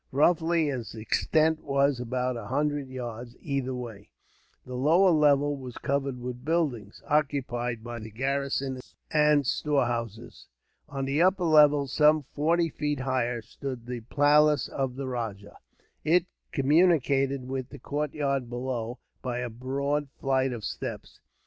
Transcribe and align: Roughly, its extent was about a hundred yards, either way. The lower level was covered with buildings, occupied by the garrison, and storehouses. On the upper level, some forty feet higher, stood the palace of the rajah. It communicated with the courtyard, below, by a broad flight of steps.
Roughly, 0.11 0.69
its 0.69 0.95
extent 0.95 1.61
was 1.63 1.99
about 1.99 2.35
a 2.35 2.47
hundred 2.47 2.89
yards, 2.89 3.35
either 3.39 3.75
way. 3.75 4.09
The 4.65 4.73
lower 4.73 5.11
level 5.11 5.55
was 5.55 5.77
covered 5.77 6.19
with 6.19 6.43
buildings, 6.43 7.03
occupied 7.07 7.83
by 7.83 7.99
the 7.99 8.09
garrison, 8.09 8.79
and 9.11 9.45
storehouses. 9.45 10.47
On 10.89 11.05
the 11.05 11.21
upper 11.21 11.43
level, 11.43 11.85
some 11.87 12.23
forty 12.33 12.67
feet 12.67 13.01
higher, 13.01 13.43
stood 13.43 13.85
the 13.85 13.99
palace 14.01 14.67
of 14.67 14.95
the 14.95 15.05
rajah. 15.07 15.57
It 16.03 16.25
communicated 16.51 17.47
with 17.47 17.69
the 17.69 17.77
courtyard, 17.77 18.49
below, 18.49 18.97
by 19.21 19.37
a 19.37 19.51
broad 19.51 20.09
flight 20.19 20.51
of 20.51 20.63
steps. 20.63 21.19